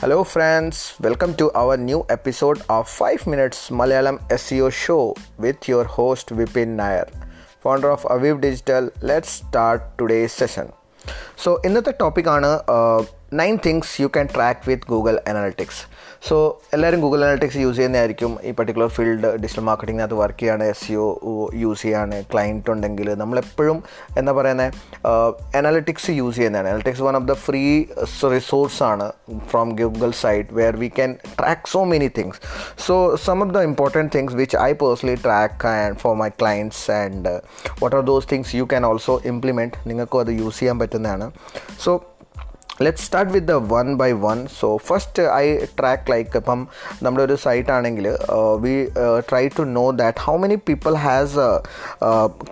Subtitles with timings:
[0.00, 0.94] Hello, friends.
[1.00, 6.76] Welcome to our new episode of 5 Minutes Malayalam SEO Show with your host Vipin
[6.80, 7.06] Nair,
[7.60, 8.90] founder of Aviv Digital.
[9.02, 10.68] Let's start today's session.
[11.42, 12.50] So ഇന്നത്തെ ടോപ്പിക്കാണ്
[13.35, 15.81] nine things you can track with Google analytics
[16.27, 16.35] so
[16.75, 18.31] എല്ലാവരും Google analytics use ചെയ്യുന്നതായിരിക്കും.
[18.47, 21.03] ഈ particular field digital മാർക്കറ്റിങ്ങിനകത്ത് work ചെയ്യാണ് as you
[21.63, 23.77] use ചെയ്യാണ് client ഉണ്ടെങ്കിൽ നമ്മളെപ്പോഴും
[24.21, 24.71] എന്താ പറയുന്നത്
[25.59, 26.69] അനാലിറ്റിക്സ് യൂസ് ചെയ്യുന്നതാണ്.
[26.71, 27.63] Analytics one of the free
[28.35, 29.07] resource ആണ്
[29.51, 32.41] from Google site where we can track so many things
[32.87, 32.97] so
[33.27, 37.33] some of the important things which I personally track and for my clients and
[37.81, 41.27] what are those things you can also implement നിങ്ങൾക്കും അത് use ചെയ്യാൻ പറ്റുന്നതാണ്.
[41.85, 41.93] So
[42.81, 45.45] let start with the one by one so first I
[45.79, 46.59] track like ഇപ്പം
[47.03, 48.07] നമ്മുടെ ഒരു site ആണെങ്കിൽ
[48.61, 48.73] we
[49.29, 51.45] try to know that how many people has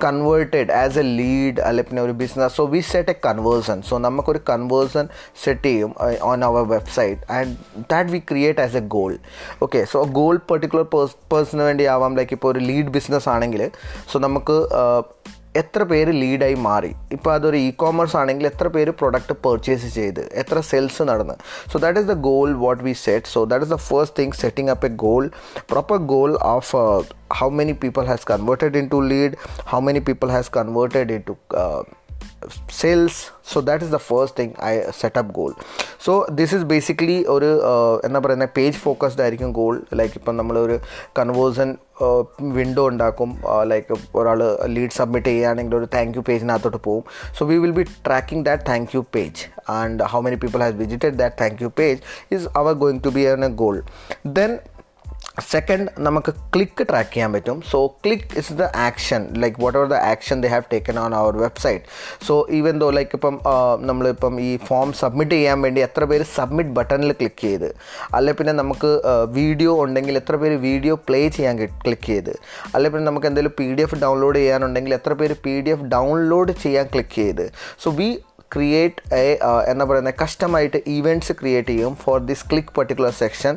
[0.04, 4.40] converted as a lead അല്ലെ പിന്നെ ഒരു business so we set a conversion so നമുക്കൊരു
[4.50, 5.06] conversion
[5.44, 7.54] set ചെയ്യും on our website and
[7.92, 9.14] that we create as a goal
[9.62, 10.88] okay so goal particular
[11.34, 12.16] പേഴ്സണിന് വേണ്ടി ആവാം.
[12.16, 13.62] Like ഇപ്പോൾ ഒരു lead business ആണെങ്കിൽ
[14.12, 14.58] സോ നമുക്ക്
[15.64, 16.92] എത്ര പേര് ലീഡായി മാറി?
[17.18, 20.24] ഇപ്പോൾ അതൊരു ഇ കോമേഴ്സ് ആണെങ്കിൽ എത്ര പേര് പ്രൊഡക്റ്റ് പർച്ചേസ് ചെയ്ത്?
[20.44, 21.38] എത്ര സെൽസ് നടന്ന്?
[21.74, 24.72] So that is the goal what we set so that is the first thing setting
[24.76, 25.26] up a goal
[25.74, 27.02] proper goal of uh,
[27.40, 29.32] how many people has converted into lead
[29.72, 31.82] how many people has converted into uh,
[32.82, 33.18] sales.
[33.52, 34.72] So that is the first thing I
[35.22, 35.52] up goal.
[36.06, 37.50] So this is basically ഒരു
[38.06, 40.76] എന്താ പറയുന്നത് page focused ആയിരിക്കും goal like ഇപ്പം നമ്മളൊരു
[41.20, 41.70] conversion
[42.58, 43.30] window ഉണ്ടാക്കും.
[43.72, 44.40] Like ഒരാൾ
[44.76, 47.04] lead submit ചെയ്യുകയാണെങ്കിൽ ഒരു താങ്ക് യു പേജിനകത്തോട്ട് പോകും.
[47.38, 49.44] So we will be tracking that thank you page
[49.78, 52.00] and how many people has visited that thank you page
[52.36, 53.78] is our going to be an a goal
[54.40, 54.54] then
[55.52, 57.58] second നമുക്ക് click track ചെയ്യാൻ പറ്റും.
[57.72, 61.84] So click is the action like whatever the action they have taken on our website
[62.28, 63.38] so even though like ഇപ്പം
[63.90, 67.70] നമ്മളിപ്പം ഈ form submit ചെയ്യാൻ വേണ്ടി എത്ര പേര് സബ്മിറ്റ് ബട്ടണിൽ ക്ലിക്ക് ചെയ്ത്
[68.20, 68.92] അല്ലെ പിന്നെ നമുക്ക്
[69.40, 72.34] വീഡിയോ ഉണ്ടെങ്കിൽ എത്ര പേര് വീഡിയോ പ്ലേ ചെയ്യാൻ ക്ലിക്ക് ചെയ്ത്
[72.76, 76.54] അല്ലെ പിന്നെ നമുക്ക് എന്തെങ്കിലും പി ഡി എഫ് ഡൗൺലോഡ് ചെയ്യാനുണ്ടെങ്കിൽ എത്ര പേര് പി ഡി എഫ് ഡൗൺലോഡ്
[76.64, 77.46] ചെയ്യാൻ ക്ലിക്ക് ചെയ്ത്.
[77.84, 78.10] സോ വി
[78.54, 79.26] ക്രിയേറ്റ് എ
[79.72, 83.54] എന്താ പറയുന്നത് കസ്റ്റമായിട്ട് ഈവന്റ്സ് ക്രിയേറ്റ് ചെയ്യും for this click particular section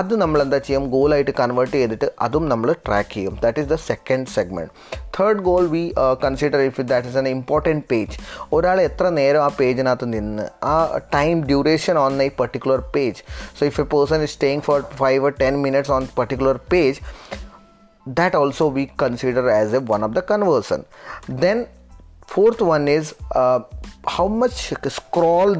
[0.00, 0.84] അത് നമ്മൾ എന്താ ചെയ്യും?
[0.94, 3.34] ഗോളായിട്ട് കൺവേർട്ട് ചെയ്തിട്ട് അതും നമ്മൾ ട്രാക്ക് ചെയ്യും.
[3.44, 4.72] That is the second segment
[5.16, 5.84] third goal we
[6.24, 8.16] consider if that is an important page
[8.58, 10.74] ഒരാൾ എത്ര നേരം ആ പേജിനകത്ത് നിന്ന് ആ
[11.18, 13.22] time duration on a particular page
[13.60, 17.00] so if a person is staying for five ten minutes on particular page
[18.06, 20.80] that also we consider as a one of the conversion.
[21.42, 21.58] Then
[22.32, 23.06] fourth one is
[23.40, 23.60] uh,
[24.14, 24.58] how much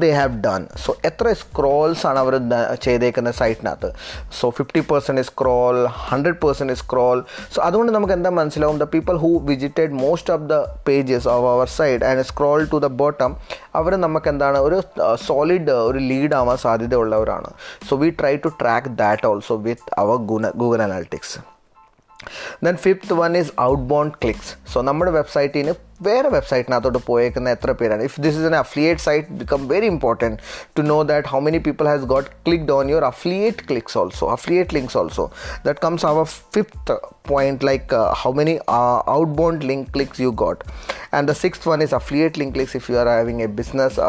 [0.03, 0.63] they have done.
[0.83, 2.35] So എത്ര scrolls ആണ് അവർ
[2.85, 3.89] ചെയ്തേക്കുന്ന സൈറ്റിനകത്ത്
[4.39, 5.77] so fifty percent scroll
[6.09, 7.23] hundred percent scroll
[7.55, 8.77] so അതുകൊണ്ട് നമുക്ക് എന്താ മനസ്സിലാവും?
[8.77, 12.91] The people who visited most of the pages of our site and scroll to the
[13.03, 13.37] bottom
[13.75, 14.57] അവർ നമുക്ക് എന്താണ്?
[14.57, 14.81] ഒരു
[15.25, 17.51] സോളിഡ് ഒരു ലീഡ് ആവാൻ സാധ്യതയുള്ളവരാണ്.
[17.89, 20.15] So we try to track that also with our
[20.63, 21.39] Google analytics
[22.65, 23.51] then fifth one is
[23.83, 25.73] outbound clicks so നമ്മുടെ വെബ്സൈറ്റിന്
[26.07, 28.03] വേറെ വെബ്സൈറ്റിനകത്തോട്ട് പോയേക്കുന്ന എത്ര പേരാണ്.
[28.09, 30.37] If this is an affiliate site become very important
[30.77, 34.75] to know that how many people has got clicked on your affiliate clicks also affiliate
[34.77, 35.25] links also
[35.67, 36.25] that comes our
[36.55, 36.95] fifth
[37.31, 38.55] point like how many
[39.39, 40.61] outbound link clicks you got
[41.17, 43.99] and the six one is affiliate link clicks if you are having a business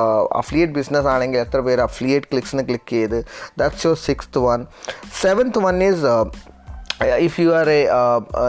[0.43, 3.19] affiliate business ആണെങ്കിൽ എത്ര പേര് affiliate ക്ലിക്സിന് click ചെയ്ത്
[3.63, 4.61] that's your sixth one
[5.23, 6.05] seventh one is
[7.23, 7.79] if you are a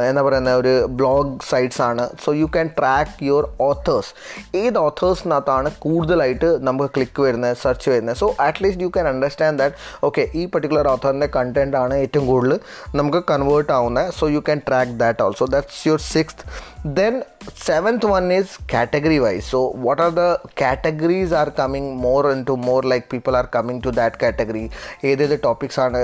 [0.09, 4.11] എന്താ പറയുന്ന ഒരു blog sites ആണ് so you can track your authors
[4.55, 10.25] ഏത് ഓത്തേഴ്സിനകത്താണ് കൂടുതലായിട്ട് നമുക്ക് ക്ലിക്ക് വരുന്നത് സെർച്ച് വരുന്നത് so at least you can understand that okay
[10.35, 12.59] ഈ പർട്ടിക്കുലർ ഓത്തറിന്റെ കണ്ടന്റ് ആണ് ഏറ്റവും കൂടുതൽ
[12.95, 16.43] നമുക്ക് കൺവേർട്ട് ആവുന്നത് so you can track that also that's your sixth
[16.85, 17.23] then
[17.55, 19.45] seventh one is category wise.
[19.45, 23.91] So what are the categories are coming more into more like people are coming to
[23.99, 24.65] that category?
[25.11, 25.99] ഏതേത് topics ആണ്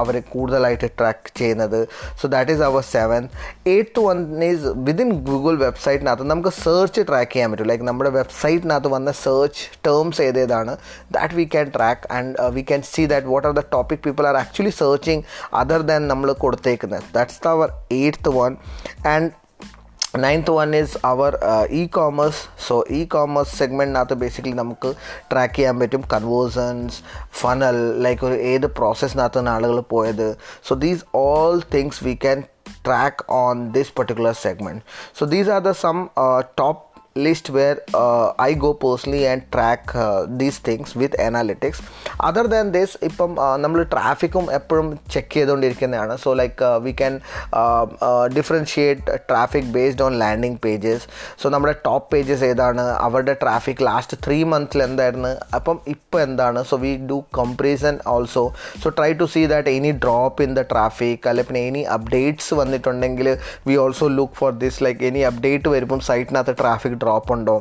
[0.00, 1.78] അവർ കൂടുതലായിട്ട് track ചെയ്യുന്നത്?
[2.20, 3.22] So that is our seven
[3.74, 4.18] eighth one
[4.50, 7.68] is within Google വെബ്സൈറ്റിനകത്ത് നമുക്ക് search track ചെയ്യാൻ പറ്റും.
[7.72, 10.74] Like നമ്മുടെ വെബ്സൈറ്റിനകത്ത് വന്ന search terms ഏതേതാണ്
[11.18, 14.38] that we can track and we can see that what are the topic people are
[14.44, 15.24] actually searching
[15.62, 17.02] other than നമ്മൾ കൊടുത്തേക്കുന്നത്.
[17.16, 17.68] That's our
[18.02, 18.52] eighth one
[19.14, 19.32] and
[20.14, 21.38] ninth one is our
[21.86, 24.94] ecommerce so ecommerce സെഗ്മെന്റിനകത്ത് basically നമുക്ക്
[25.32, 26.04] track ചെയ്യാൻ പറ്റും.
[26.12, 26.98] കൺവേഴ്സൺസ്
[27.40, 30.36] funnel like ഒരു ഏത് പ്രോസസ്സിനകത്താണ് ആളുകൾ പോയത്.
[30.68, 32.42] So these all things we can
[32.86, 34.82] track on this particular segment.
[35.12, 36.85] So these are the some uh, top
[37.24, 41.78] list where uh, I go personally and track uh, these things with analytics.
[42.28, 43.30] Other than this, ഇപ്പം
[43.62, 47.14] നമ്മൾ ട്രാഫിക്കും എപ്പോഴും check ചെയ്തുകൊണ്ടിരിക്കുന്നതാണ് so like we can
[48.36, 51.04] differentiate traffic based on landing pages
[51.42, 52.84] so നമ്മുടെ top pages ഏതാണ്?
[53.06, 55.32] അവരുടെ traffic last three മന്ത്സിൽ എന്തായിരുന്നു?
[55.58, 56.62] അപ്പം ഇപ്പോൾ എന്താണ്?
[56.70, 58.44] So we do comparison also
[58.84, 63.30] so try to see that any drop in the traffic അല്ലെ പിന്നെ എനി അപ്ഡേറ്റ്സ് വന്നിട്ടുണ്ടെങ്കിൽ
[63.68, 67.56] we also look for this like any update വരുമ്പം സൈറ്റിനകത്ത് ട്രാഫിക് ഡ്രോപ്പ് ഉണ്ടോ?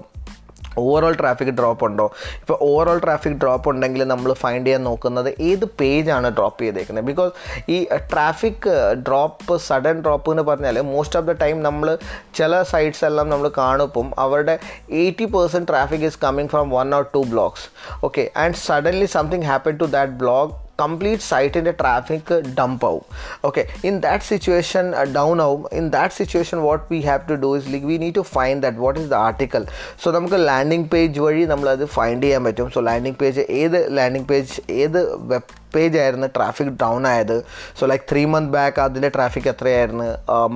[0.82, 2.06] ഓവറോൾ ട്രാഫിക് ഡ്രോപ്പ് ഉണ്ടോ?
[2.40, 7.32] ഇപ്പോൾ ഓവറോൾ ട്രാഫിക് ഡ്രോപ്പ് ഉണ്ടെങ്കിൽ നമ്മൾ ഫൈൻഡ് ചെയ്യാൻ നോക്കുന്നത് ഏത് പേജാണ് ഡ്രോപ്പ് ചെയ്തേക്കുന്നത് ബിക്കോസ്
[7.70, 7.78] ഈ
[8.12, 8.68] ട്രാഫിക്
[9.08, 11.90] ഡ്രോപ്പ് സഡൻ ഡ്രോപ്പ് എന്ന് പറഞ്ഞാൽ മോസ്റ്റ് ഓഫ് ദ ടൈം നമ്മൾ
[12.36, 14.56] ചില സൈറ്റ്സ് എല്ലാം നമ്മൾ കാണുമ്പം അവരുടെ
[15.04, 17.66] eighty percent traffic is coming from one or two blogs
[18.04, 20.54] okay and suddenly something happen to that blog
[20.84, 23.06] complete സൈറ്റിന്റെ traffic dump ആവും.
[23.50, 24.86] Okay in that situation
[25.18, 25.64] down ആവും.
[25.80, 28.82] In that situation what we have to do is like we need to find that
[28.86, 29.66] what is the article
[30.04, 32.70] so നമുക്ക് landing page വഴി നമ്മളത് find ചെയ്യാൻ പറ്റും.
[32.78, 35.00] So landing page ഏത് landing page ഏത്
[35.32, 37.38] web page ആയിരുന്നു traffic down ആയത്?
[37.78, 40.06] So like three month back അതിന്റെ ട്രാഫിക് എത്രയായിരുന്നു?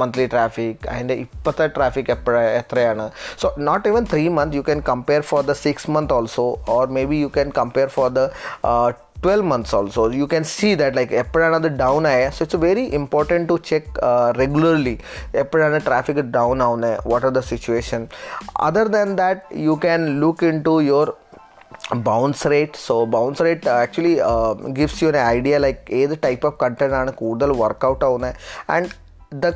[0.01, 3.05] മന്ത്ലി ട്രാഫിക് അതിന്റെ ഇപ്പോഴത്തെ ട്രാഫിക് എപ്പോഴാണ് എത്രയാണ്?
[3.41, 7.19] So not even three month you can compare for the six month also or maybe
[7.25, 8.23] you can compare for the
[9.22, 12.84] twelve months also you can see that like എപ്പോഴാണ് അത് down ആയത് so it's very
[12.98, 13.92] important to check
[14.38, 14.94] regularly
[15.34, 18.02] എപ്പോഴാണ് traffic down ആവുന്നത് what are the situation
[18.60, 21.10] other than that you can look into your
[22.04, 24.14] bounce rate so bounce rate actually
[24.72, 28.36] gives you an idea like ഏത് type of content ആണ് കൂടുതൽ workout ആവുന്നത്
[28.70, 28.90] and
[29.40, 29.48] the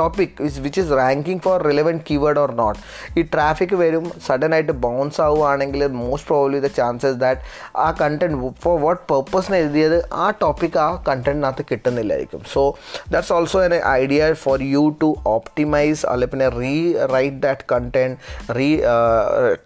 [0.00, 2.80] topic which which is ranking for relevant keyword or not
[3.18, 7.40] ഈ traffic വരും sudden ആയിട്ട് bounce ആവുകയാണെങ്കിൽ most probably the chances that
[7.76, 12.42] ആ content for what പർപ്പസിന് എഴുതിയത് ആ ടോപ്പിക് ആ കണ്ടന്റിനകത്ത് കിട്ടുന്നില്ലായിരിക്കും.
[12.52, 12.62] So
[13.12, 16.48] that's also an idea for you to optimise അല്ലെ പിന്നെ
[17.14, 18.16] rewrite that content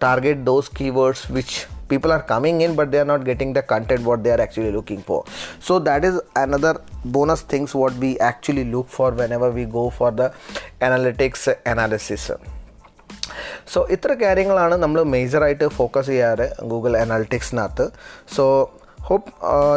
[0.03, 1.59] retarget those keywords which
[1.93, 4.73] people are coming in but they are not getting the content what they are actually
[4.77, 5.19] looking for
[5.67, 6.73] so that is another
[7.17, 10.29] bonus things what we actually look for whenever we go for the
[10.89, 11.43] analytics
[11.73, 12.25] analysis
[13.73, 17.85] so ഇത്ര കാര്യങ്ങളാണ് നമ്മൾ മേജറായിട്ട് focus ചെയ്യാറ് Google അനാലിറ്റിക്സിനകത്ത്
[18.35, 18.45] so
[19.07, 19.31] hope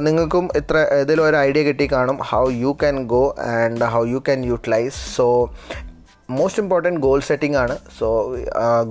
[0.07, 3.23] നിങ്ങൾക്കും ഇത്ര ഏതെങ്കിലും ഒരു ഐഡിയ കിട്ടി കാണും how you can go
[3.55, 5.27] and how you can utilise so
[6.31, 7.75] most important goal setting ആണ്.
[7.99, 8.07] സോ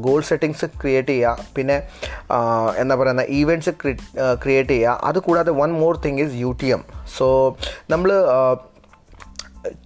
[0.06, 1.48] ഗോൾ സെറ്റിങ്സ് ക്രിയേറ്റ് ചെയ്യുക.
[1.56, 1.78] പിന്നെ
[2.82, 3.70] എന്താ പറയുന്ന ഈവന്റ്സ്
[4.44, 5.00] ക്രിയേറ്റ് ചെയ്യുക.
[5.04, 6.84] അതുകൂടാതെ one more thing is U T M
[7.18, 7.28] so
[7.90, 8.12] നമ്മൾ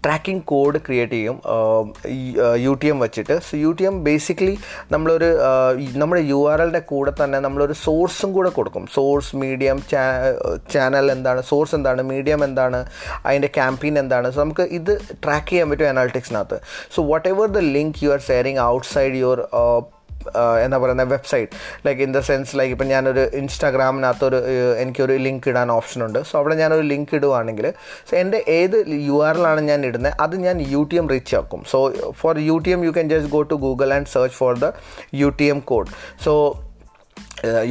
[0.03, 1.37] ട്രാക്കിംഗ് കോഡ് ക്രിയേറ്റ് ചെയ്യും
[2.65, 3.35] U T M വെച്ചിട്ട്.
[3.47, 4.55] So U T M basically
[4.93, 5.29] നമ്മളൊരു
[6.01, 8.85] നമ്മുടെ യു ആർ എല്ലിന്റെ കൂടെ തന്നെ നമ്മളൊരു സോഴ്സും കൂടെ കൊടുക്കും.
[8.97, 9.77] സോഴ്സ് മീഡിയം
[10.73, 12.81] ചാനൽ എന്താണ് സോഴ്സ് എന്താണ് മീഡിയം എന്താണ്
[13.25, 14.27] അതിന്റെ ക്യാമ്പയിൻ എന്താണ്.
[14.33, 14.93] സോ നമുക്ക് ഇത്
[15.25, 16.59] ട്രാക്ക് ചെയ്യാൻ പറ്റും അനാലിറ്റിക്സിനകത്ത്
[16.95, 17.01] so
[17.33, 19.41] whatever the link you are sharing outside your
[20.65, 21.51] എന്താ പറയുന്ന website
[21.85, 24.39] like in the sense like ഇപ്പം ഞാനൊരു ഇൻസ്റ്റാഗ്രാമിനകത്തൊരു
[24.83, 26.19] എനിക്കൊരു ലിങ്ക് ഇടാൻ ഓപ്ഷൻ ഉണ്ട്.
[26.29, 27.67] സോ അവിടെ ഞാനൊരു ലിങ്ക് ഇടുവാണെങ്കിൽ
[28.09, 28.77] സോ എന്റെ ഏത്
[29.09, 31.61] യു ആർ എല്ലാണ് ഞാൻ ഇടുന്നത് അത് ഞാൻ യു ടി എം റീച്ച് ആക്കും.
[31.71, 31.79] So
[32.21, 34.71] for U T M you can just go to Google and search for the
[35.21, 35.89] U T M code
[36.25, 36.33] so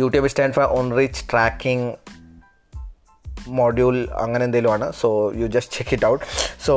[0.01, 1.89] U T M stand for on reach tracking
[3.61, 5.09] module അങ്ങനെ എന്തെങ്കിലുമാണ് so
[5.41, 6.25] you just check it out
[6.67, 6.75] so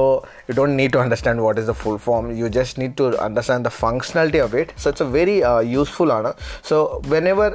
[0.50, 3.66] you don't need to understand what is the full form you just need to understand
[3.70, 5.38] the functionality of it so it's a very
[5.76, 6.32] useful ആണ്.
[6.70, 6.78] So
[7.34, 7.50] whenever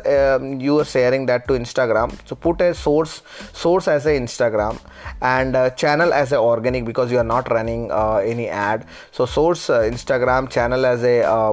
[0.69, 3.17] you are sharing that to Instagram so put a source
[3.65, 4.77] source as a Instagram
[5.35, 8.81] and channel as a organic because you are not running uh, any ad.
[9.17, 11.53] So source uh, instagram channel as a uh,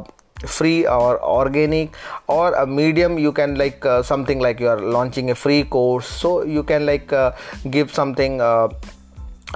[0.57, 1.89] free or organic
[2.29, 6.07] or a medium you can like uh, something like you are launching a free course
[6.07, 7.33] so you can like uh,
[7.71, 8.69] give something uh,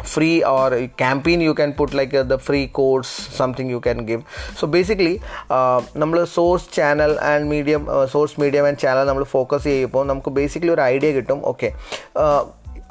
[0.05, 3.99] free or a campaign you can put like uh, the free course something you can
[4.07, 4.23] give
[4.59, 5.15] so basically
[6.03, 7.83] നമ്മൾ source channel and medium
[8.15, 11.71] source medium and channel നമ്മൾ focus ചെയ്യുമ്പോൾ നമുക്ക് basically ഒരു idea കിട്ടും okay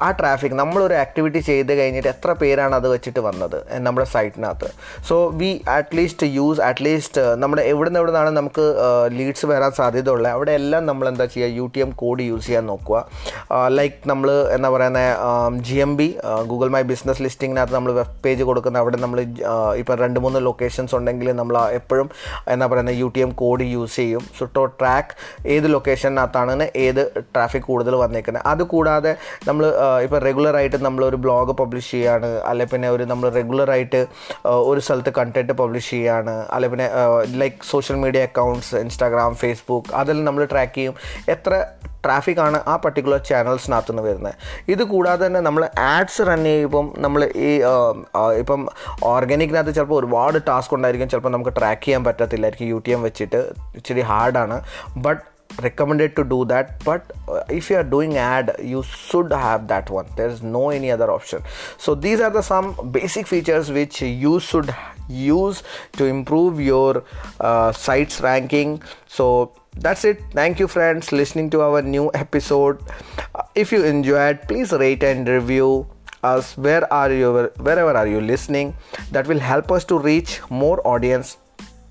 [0.05, 4.69] ആ traffic നമ്മളൊരു activity ചെയ്ത് കഴിഞ്ഞിട്ട് എത്ര പേരാണ് അത് വെച്ചിട്ട് വന്നത് നമ്മുടെ സൈറ്റിനകത്ത്
[5.09, 8.65] so we at least use at least നമ്മുടെ എവിടെ നിന്ന് എവിടെ നിന്നാണ് നമുക്ക്
[9.17, 12.65] ലീഡ്സ് വരാൻ സാധ്യത ഉള്ളത് അവിടെ എല്ലാം നമ്മൾ എന്താ ചെയ്യുക U T M code use ചെയ്യാൻ
[12.71, 12.99] നോക്കുക.
[13.77, 16.07] ലൈക്ക് നമ്മൾ എന്താ പറയുന്നത് G M B
[16.51, 19.21] Google my business ലിസ്റ്റിങ്ങിനകത്ത് നമ്മൾ വെബ് പേജ് കൊടുക്കുന്ന അവിടെ നമ്മൾ
[19.81, 22.09] ഇപ്പോൾ രണ്ട് മൂന്ന് ലൊക്കേഷൻസ് ഉണ്ടെങ്കിൽ നമ്മൾ എപ്പോഴും
[22.55, 24.23] എന്താ പറയുന്നത് U T M code use ചെയ്യും.
[24.37, 25.13] സോ ടോ ട്രാക്ക്
[25.55, 27.03] ഏത് ലൊക്കേഷനകത്താണ് ഏത്
[27.35, 28.45] ട്രാഫിക് കൂടുതൽ വന്നേക്കുന്നത്.
[28.53, 29.13] അതുകൂടാതെ
[29.49, 29.65] നമ്മൾ
[30.05, 34.01] ഇപ്പോൾ റെഗുലറായിട്ട് നമ്മളൊരു ബ്ലോഗ് പബ്ലിഷ് ചെയ്യാണ് അല്ലെ പിന്നെ ഒരു നമ്മൾ റെഗുലറായിട്ട്
[34.69, 36.87] ഒരു സ്ഥലത്ത് കണ്ടന്റ് പബ്ലിഷ് ചെയ്യാണ് അല്ലെ പിന്നെ
[37.41, 40.95] like social media accounts Instagram Facebook അതെല്ലാം നമ്മൾ ട്രാക്ക് ചെയ്യും.
[41.35, 41.53] എത്ര
[42.05, 44.35] ട്രാഫിക് ആണ് ആ പർട്ടിക്കുലർ ചാനൽസിനകത്തു നിന്ന് വരുന്നത്.
[44.73, 45.63] ഇത് കൂടാതെ തന്നെ നമ്മൾ
[45.93, 47.49] ആഡ്സ് റൺ ചെയ്യുമ്പം നമ്മൾ ഈ
[48.41, 48.61] ഇപ്പം
[49.13, 53.41] ഓർഗാനിക്കിനകത്ത് ചിലപ്പോൾ ഒരുപാട് ടാസ്ക് ഉണ്ടായിരിക്കും ചിലപ്പോൾ നമുക്ക് ട്രാക്ക് ചെയ്യാൻ പറ്റത്തില്ലായിരിക്കും യു ടി എം വെച്ചിട്ട്
[53.79, 54.57] ഇച്ചിരി ഹാർഡാണ്
[55.07, 55.23] but
[55.61, 59.89] recommended to do that but uh, if you are doing ad you should have that
[59.89, 60.07] one.
[60.15, 61.43] There is no any other option.
[61.77, 64.73] So these are the some basic features which you should
[65.09, 65.63] use
[65.93, 67.03] to improve your
[67.39, 68.81] uh, sites ranking.
[69.07, 70.21] So that's it.
[70.31, 72.81] Thank you friends listening to our new episode.
[73.33, 75.87] Uh, if you enjoyed please rate and review
[76.23, 76.57] us.
[76.57, 78.75] Where are you wherever are you listening?
[79.11, 81.37] That will help us to reach more audience.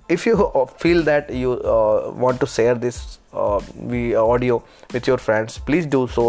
[0.09, 3.61] If you feel that you uh, want to share this uh,
[3.93, 4.57] we audio
[4.95, 5.53] with your friends.
[5.69, 6.27] Please do so.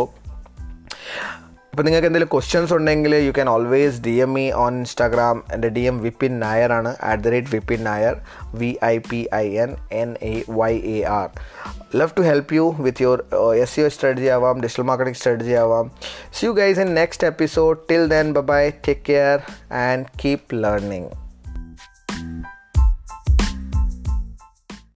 [1.71, 5.79] അപ്പോൾ നിങ്ങൾക്ക് എന്തെങ്കിലും questions ഉണ്ടെങ്കിൽ you can always D M me on Instagram എന്റെ D
[5.79, 6.95] M Vipin Nair ആണ്.
[7.03, 8.15] At the rate Vipin Nair.
[8.53, 11.29] V I P I N N A Y A R
[11.95, 13.23] love to help you with your
[13.55, 15.91] S U strategy ആവാം digital marketing strategy ആവാം.
[16.33, 19.39] See you guys in next episode till then bye take care
[19.73, 21.26] and keep learning